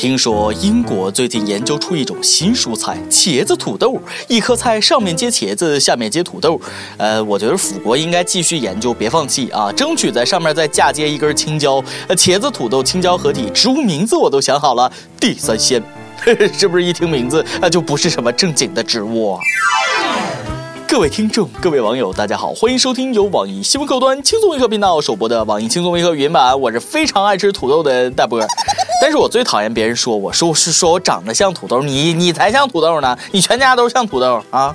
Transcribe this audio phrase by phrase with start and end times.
[0.00, 6.58] 听说英国最近研究出一种新蔬菜——茄子土豆，一颗菜上面接茄子，下面接土豆。
[6.96, 9.70] 呃，我觉得腐国应该继续研究，别放弃啊！
[9.70, 11.84] 争取在上面再嫁接一根青椒。
[12.08, 14.90] 呃，茄子土豆青椒合体，植物名字我都想好了，
[15.20, 15.82] 地三鲜。
[16.56, 19.38] 是不是一听名字啊就不是什么正经的植物？
[20.88, 26.58] 各位听众，各位网友，大家好，欢迎收听由网易新闻客户端轻松一刻频道首播的网易轻松一刻语音版。
[26.58, 28.40] 我是非常爱吃土豆的大波。
[29.00, 34.74] 但是我最讨厌别人说我说我是说我长得像土豆，你你才像土豆呢，你全家都像土豆啊！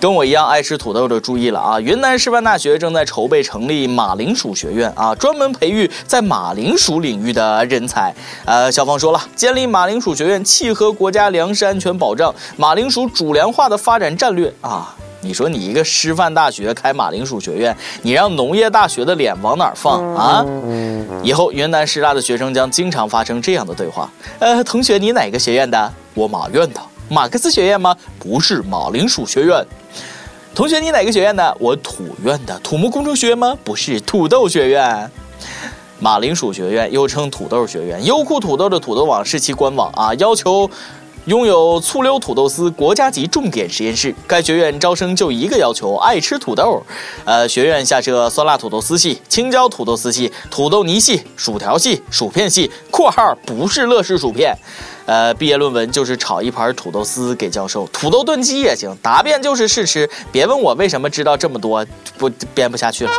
[0.00, 1.78] 跟我一样爱吃土豆的注意了啊！
[1.78, 8.14] 云南师范大学正在筹备成立马铃薯学院啊，专门培育在马铃薯领域的人才。
[8.46, 14.96] 呃，校方说了，建立马铃薯学院契合国家粮食安全保障、马铃薯主粮化的发展战略啊。
[15.22, 20.44] 你说你一个师范大学开马铃薯学院，你让农业大学的脸往哪儿放啊？
[21.22, 25.92] 以后云南师大的学生将经常发生这样的对话：呃，同学，你哪个学院的？
[26.14, 26.80] 我马院的。
[27.08, 27.94] 马克思学院吗？
[28.18, 29.64] 不是，马铃薯学院。
[30.54, 31.56] 同学，你哪个学院的？
[31.60, 32.58] 我土院的。
[32.60, 33.56] 土木工程学院吗？
[33.62, 35.10] 不是，土豆学院。
[35.98, 40.70] 马铃薯学院又称土豆学院，优酷土豆的土豆网是其官网啊，要求。
[41.26, 46.82] 拥有醋溜土豆丝国家级重点实验室，该学院招生就一个要求：爱吃土豆。
[47.26, 54.56] 呃，学院下设酸辣土豆丝系、青椒土豆丝系、土豆泥系、薯条系、薯片系（括号不是乐事薯片）。
[55.04, 58.96] 呃，毕业论文就是炒一盘土豆丝给教授，土豆炖鸡也行。
[59.02, 61.84] 答辩就是试吃，别问我为什么知道这么多，
[62.16, 63.10] 不编不下去了。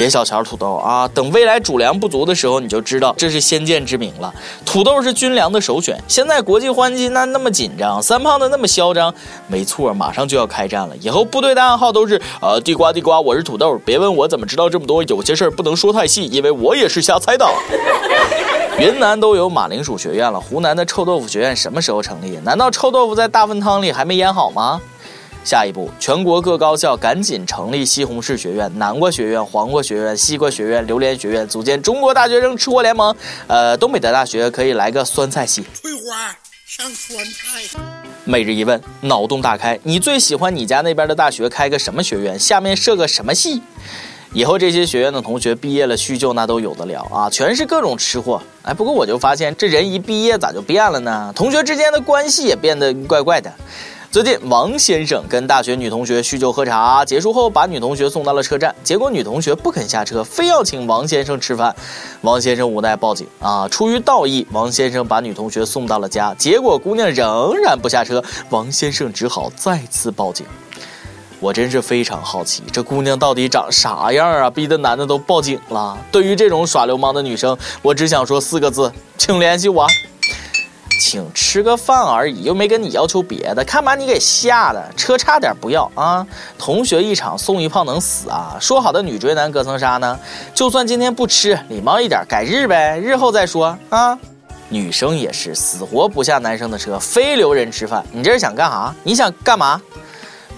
[0.00, 1.06] 别小瞧土豆啊！
[1.08, 4.32] 等未来主粮不足的时候，你就知道这是先见之明了。
[4.64, 6.02] 土豆是军粮的首选。
[6.08, 9.14] 现在国际环境那那么紧张，三胖子那么嚣张，
[9.46, 10.96] 没错，马上就要开战了。
[11.02, 13.78] 以后部队的暗号都是呃地瓜地瓜，我是土豆。
[13.84, 17.46] 别问我怎么知道这么多，有些事儿不能说太细，因为我也是瞎猜的。
[18.80, 22.38] 云南都有马铃薯学院了，湖南的臭豆腐学院什么时候成立？
[22.42, 24.80] 难道臭豆腐在大粪汤里还没腌好吗？
[25.42, 33.14] 下一步，全国各高校赶紧成立西红柿学院、南瓜学院、黄瓜学院、西瓜学院、榴莲学院，组建中国大学生吃货联盟。
[33.46, 35.64] 呃，东北的大学可以来个酸菜系。
[35.74, 36.36] 翠花
[36.66, 37.80] 上酸菜。
[38.24, 42.38] 每日一问，脑洞大开，你最喜欢你家那边的大学开个什么学院？
[42.38, 43.62] 下面设个什么系？
[44.32, 48.40] 以后这些学院的同学毕业了叙旧那都有的聊啊，全是各种吃货。
[48.62, 51.32] 哎，不过我就发现这人一毕业咋就变了呢？
[51.34, 53.52] 同学之间的关系也变得怪怪的。
[54.12, 61.72] 最近，王先生跟大学女同学叙旧喝茶，结束后把女同学送到了车站，结果女同学不肯下车，非要请王先生吃饭。
[62.22, 70.44] 王先生无奈报警啊，出于道义，王先生把女同学送到了家，结果姑娘仍然不下车，王先生只好再次报警。
[71.38, 74.50] 我真是非常好奇，这姑娘到底长啥样啊？
[74.50, 75.96] 逼得男的都报警了。
[76.10, 79.86] 对于这种耍流氓的女生，我只想说四个字，请联系我。
[81.00, 86.26] 请吃个饭而已，又没跟你要求别的，看把你给吓的，车差点不要啊！
[86.58, 88.58] 同学一场送一炮能死啊？
[88.60, 90.20] 说好的女追男隔层纱呢？
[90.52, 94.18] 就算今天不吃，礼貌一点，改日呗，日后再说啊！
[94.68, 98.94] 女生也是死活不下男生的车，非留人吃饭，你这是想干啥？
[99.02, 99.80] 你想干嘛？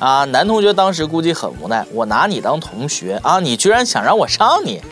[0.00, 0.24] 啊！
[0.24, 4.82] 男同学当时估计很无奈，我拿你当同学啊，你居然想让我上你！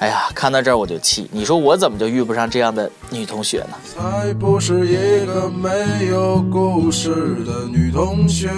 [0.00, 1.28] 哎呀，看到这儿我就气！
[1.30, 3.76] 你说我怎么就遇不上这样的女同学呢？
[3.84, 7.10] 才不是一个没有故事
[7.44, 8.48] 的女同学。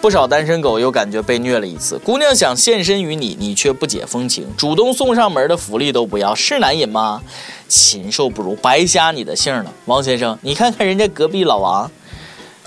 [0.00, 1.96] 不少单身狗又感觉被虐了一次。
[1.98, 7.22] 姑娘想献身于你，你却不解风情，主动送上门的福利都不要，是男人吗？
[7.68, 9.72] 禽兽不如，白瞎你的性了。
[9.84, 11.88] 王先生，你看看人家隔壁老王。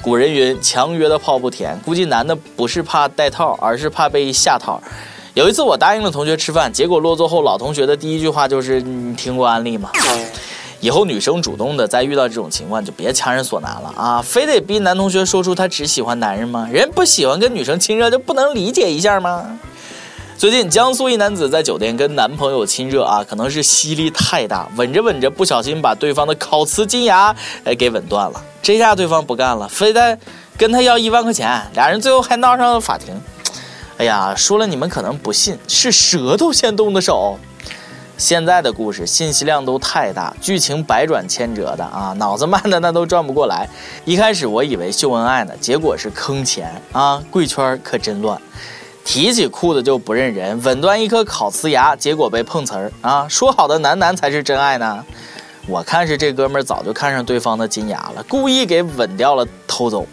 [0.02, 1.78] 古人云：强约的泡不甜。
[1.84, 4.82] 估计男的不是怕带套，而是怕被下套。
[5.38, 9.92] 有一次我答应了同学吃饭，结果落座后，老同学的第一句话就是：“你听过安利吗？”
[10.82, 14.20] 以后女生主动的再遇到这种情况，就别强人所难了啊！
[14.20, 16.68] 非得逼男同学说出他只喜欢男人吗？
[16.72, 19.60] 人不喜欢跟女生亲热，就不能理解一下吗？
[20.40, 28.44] 最近江苏一男子在酒店跟男朋友亲热啊，可能是吸力太大，吻着吻着不小心把对方的烤瓷金牙哎给吻断了。
[28.64, 30.18] 这下对方不干了，非得
[30.58, 33.14] 跟他要一万块钱，俩人最后还闹上了法庭。
[33.98, 37.40] 哎呀，说了你们可能不信，是舌头先动的手。
[38.16, 43.68] 现在的故事信息量都太大，剧情百转千折的啊，脑子慢的那都转不过来。
[44.06, 48.40] 一开始我以为秀恩爱呢，结果是坑钱啊，贵圈可真乱。
[49.04, 53.28] 提起裤子就不认人，吻断一颗烤瓷牙，结果被碰瓷儿啊。
[53.28, 55.04] 说好的男男才是真爱呢？
[55.68, 60.06] 我看是这哥们儿早就看上对方的金牙了，故意给吻掉了偷走。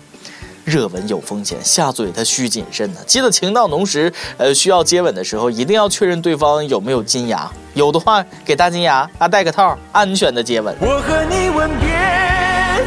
[0.64, 3.00] 热吻有风险，下嘴它需谨慎呢。
[3.06, 10.74] 记得情到浓时，呃，需要接吻的时候，一定要确认对方有没有金牙，有的话给大金牙啊戴个套，安全的接吻。
[10.80, 11.88] 我和你吻别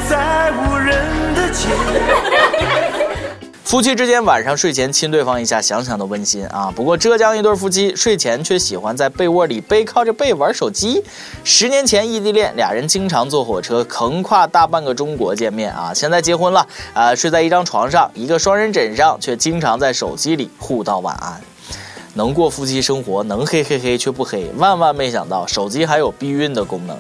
[0.10, 2.97] 在无人的街。
[3.68, 6.72] 夫妻之间晚上睡前亲对方一下，想想都温馨啊。
[6.74, 11.04] 不过浙江一对夫妻睡前却喜欢在被窝里背靠着背玩手机。
[11.44, 15.94] 十年前异地恋，俩人经常坐火车横跨大半个中国见面啊。
[15.94, 21.42] 现在结婚了啊，睡在一张床上，一个双人枕上，却经常在手机里互道晚安。
[22.14, 26.98] 能过夫妻生活，能嘿嘿嘿却不黑，万万没想到手机还有避孕的功能。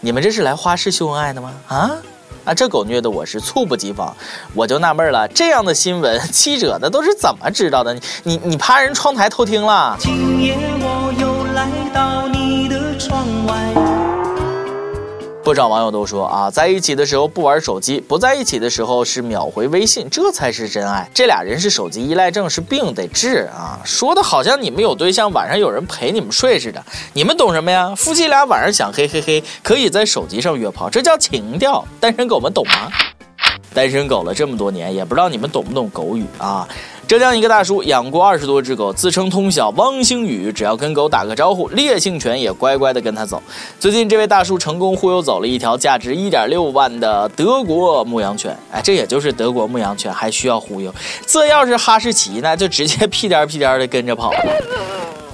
[0.00, 1.54] 你们这是来花式秀恩爱的吗？
[1.68, 1.92] 啊？
[2.44, 4.16] 啊，这狗虐的我是猝不及防，
[4.54, 7.92] 我就纳闷了，这样的新闻记者的都是怎么知道的？
[7.92, 9.96] 你你你趴人窗台偷听了？
[9.98, 12.39] 今夜我又来到你
[15.42, 21.08] 不少网友都说啊，在一起的时候不玩手机，不在一起的时候是秒回微信，这才是真爱。
[21.14, 23.80] 这俩人是手机依赖症，是病得治啊！
[23.82, 26.84] 说的好像你们有对象，晚上有人陪你们睡似的，
[27.14, 27.94] 你们懂什么呀？
[27.96, 31.82] 夫妻俩晚上想嘿嘿嘿，可以在手机上约炮，这叫情调。
[31.98, 32.90] 单身狗们懂吗？
[33.72, 36.66] 单身狗了这么多年，也不知道你们懂不懂狗语啊？
[37.06, 43.42] 浙江一个大叔养过二十多只狗，自称通晓汪星语，只要跟狗打个招呼，烈性犬也乖乖的跟他走。
[43.80, 50.94] 最近这位大叔成功忽悠走了一条价值一点六万的德国牧羊犬，哎，这也就是德国牧羊犬还需要忽悠，
[51.26, 54.38] 这要是哈士奇呢，就直接屁颠屁颠的跟着跑了。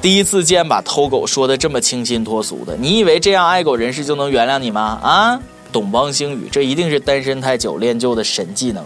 [0.00, 4.98] 第一次见把偷狗说的这么清新脱俗的，你以为这样爱狗人士就能原谅你吗？
[5.02, 5.38] 啊，
[5.76, 8.82] 懂汪星语，这一定是单身太久练就的神技能。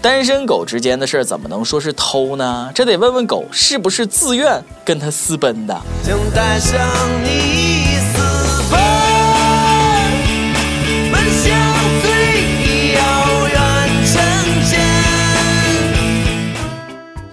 [0.00, 2.72] 单身狗之间的事儿怎么能说是偷呢？
[2.74, 5.78] 这得问问狗是不是自愿跟他私奔的。
[6.02, 6.80] 将带上
[7.22, 8.22] 你私
[8.70, 8.80] 奔，
[11.12, 11.52] 奔向
[12.00, 13.00] 最遥
[13.48, 13.60] 远
[14.06, 14.22] 城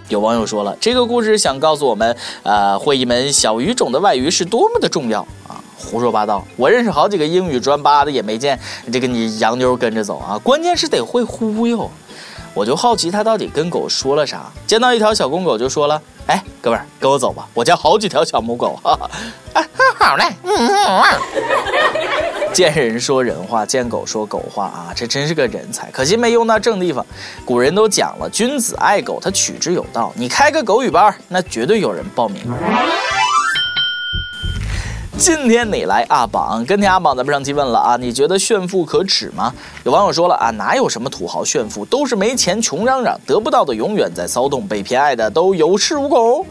[0.10, 2.14] 有网友说了，这个故事想告诉我们，
[2.44, 5.26] 呃，会一门小语种的外语是多么的重要！
[5.80, 8.60] 胡说八道，我认识好几个英语专八的，也没见
[8.92, 10.38] 这个你洋妞跟着走啊。
[10.44, 11.90] 关键是得会忽悠。
[12.54, 14.52] 我就好奇他到底跟狗说了啥。
[14.68, 19.00] 见到一条小公狗就说了：“哎，哥们儿，跟我走吧，我家好几条小母狗。”哈
[19.54, 19.66] 哈，
[19.98, 20.26] 好嘞。
[22.52, 27.06] 见人说人话，见狗说狗话啊，这真是个人才，可惜没用到正地方。
[27.46, 30.12] 古人都讲了，君子爱狗，他取之有道。
[30.16, 32.42] 你开个狗语班，那绝对有人报名。
[35.20, 39.54] 今天你来阿榜，跟天阿榜咱们上期问了啊，你觉得炫富可耻吗？
[39.84, 46.46] 有网友说了啊，哪有什么土豪炫富，都是没钱穷嚷嚷，得不到的永远在骚动，被偏爱的都有恃无恐。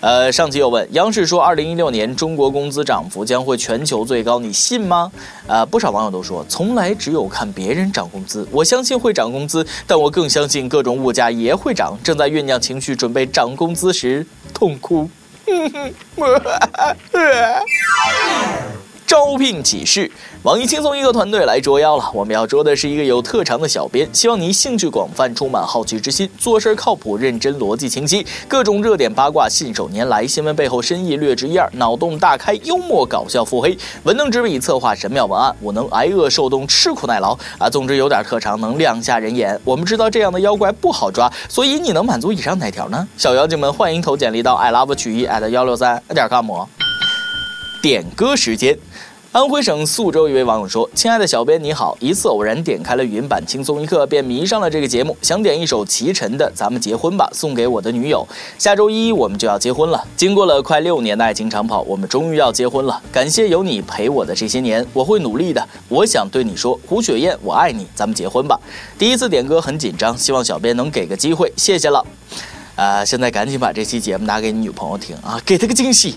[0.00, 5.12] 呃，上期又问，央视说二零一六年中国工资涨幅将会全球最高，你信吗？
[5.46, 11.96] 呃，不少网友都说，从来只有看别人涨工资，我相信会涨工资，但我更相信各种物价也会涨。
[12.02, 15.08] 正在酝酿情绪，准备涨工资时，痛哭。
[15.46, 15.70] 嗯
[16.16, 16.40] 哼
[19.10, 20.08] 招聘启事：
[20.44, 22.10] 网易轻松一个团队来捉妖了。
[22.14, 37.68] 我们要捉的是一个有特长的小编，希望你兴趣广泛，充满好奇之心，做事靠谱、认真、逻辑清晰，各种热点八卦信手拈来，新闻背后深意略知一二，脑洞大开，幽默搞笑腹黑，文能执笔策划神妙文案，我能挨饿受冻，吃苦耐劳啊！
[37.68, 39.60] 总之有点特长，能亮瞎人眼。
[39.64, 43.08] 我们知道这样的妖怪不好抓，所以你能满足以上哪条呢？
[43.16, 46.48] 小妖精们欢迎投简历到 i love 曲艺 at 幺六三点 com。
[47.82, 48.76] 点歌时间。
[49.32, 55.16] 安徽省宿州一位网友说：“亲爱的小编你好，一次偶然点开了语音版《轻松一刻》，便迷上了这个节目。
[55.22, 58.26] 想点一首齐晨的《咱们结婚吧》，送给我的女友。
[58.58, 60.04] 下周一我们就要结婚了。
[60.16, 63.00] 经过了快六年的爱情长跑，我们终于要结婚了。
[63.12, 65.66] 感谢有你陪我的这些年，我会努力的。
[65.88, 68.58] 我想对你说，胡雪燕，我爱你，咱们结婚吧。
[68.98, 72.04] 第一次点歌很紧张，希望小编能给个机会，谢谢了。
[72.74, 76.16] 啊，现在赶紧把这期节目拿给你女朋友听啊，给她个惊喜。”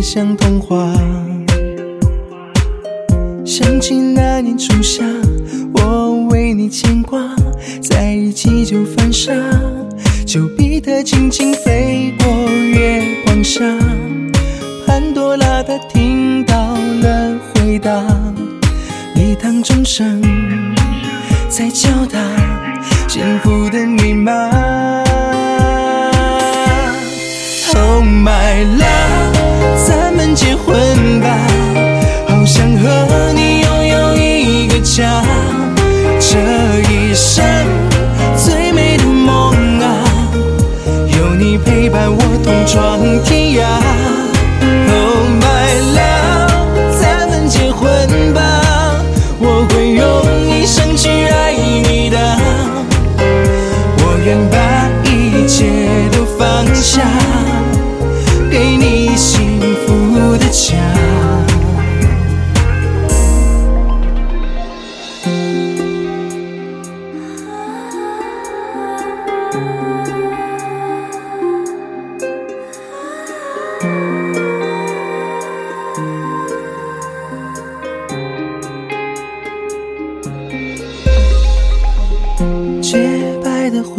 [0.00, 0.92] 像童话，
[3.44, 5.02] 想起那年初夏，
[5.74, 7.34] 我为你牵挂，
[7.82, 9.32] 在一起就犯傻，
[10.24, 11.97] 丘比特轻轻飞。
[54.28, 55.64] 愿把一切
[56.12, 57.00] 都放下。
[58.50, 60.98] 给你幸福的家。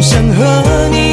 [0.00, 1.07] 想和你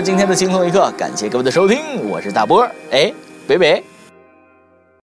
[0.00, 3.12] 今天的轻松一刻，感谢各位的收听，我是大波儿，哎，
[3.48, 3.82] 北北。